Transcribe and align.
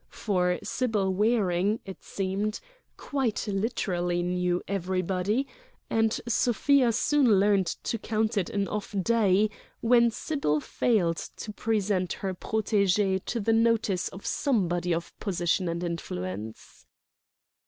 For 0.09 0.57
Sybil 0.63 1.13
Waring, 1.13 1.79
it 1.85 2.03
seemed, 2.03 2.59
quite 2.97 3.45
literally 3.47 4.23
"knew 4.23 4.63
everybody"; 4.67 5.45
and 5.91 6.19
Sofia 6.27 6.91
soon 6.91 7.39
learned 7.39 7.67
to 7.83 7.99
count 7.99 8.35
it 8.35 8.49
an 8.49 8.67
off 8.67 8.95
day 8.99 9.51
when 9.81 10.09
Sybil 10.09 10.59
failed 10.59 11.17
to 11.35 11.53
present 11.53 12.13
her 12.13 12.33
protégée 12.33 13.23
to 13.25 13.39
the 13.39 13.53
notice 13.53 14.07
of 14.09 14.25
somebody 14.25 14.91
of 14.91 15.13
position 15.19 15.67
and 15.69 15.83
influence. 15.83 16.87